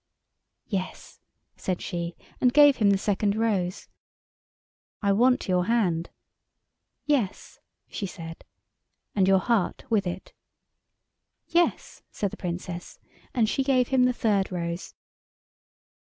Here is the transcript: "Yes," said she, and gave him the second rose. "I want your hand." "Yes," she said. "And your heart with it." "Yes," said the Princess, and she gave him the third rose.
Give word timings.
"Yes," 0.65 1.19
said 1.57 1.79
she, 1.79 2.15
and 2.41 2.51
gave 2.51 2.77
him 2.77 2.89
the 2.89 2.97
second 2.97 3.35
rose. 3.35 3.87
"I 5.03 5.11
want 5.11 5.47
your 5.47 5.65
hand." 5.65 6.09
"Yes," 7.05 7.59
she 7.87 8.07
said. 8.07 8.43
"And 9.13 9.27
your 9.27 9.37
heart 9.37 9.85
with 9.91 10.07
it." 10.07 10.33
"Yes," 11.49 12.01
said 12.09 12.31
the 12.31 12.35
Princess, 12.37 12.97
and 13.35 13.47
she 13.47 13.63
gave 13.63 13.89
him 13.89 14.05
the 14.05 14.11
third 14.11 14.51
rose. 14.51 14.95